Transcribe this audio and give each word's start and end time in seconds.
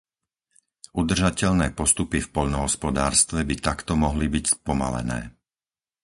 Udržateľné 1.01 1.67
postupy 1.79 2.17
v 2.25 2.31
poľnohospodárstve 2.35 3.39
by 3.49 3.55
takto 3.67 3.93
mohli 4.03 4.25
byť 4.35 4.45
spomalené. 4.57 5.19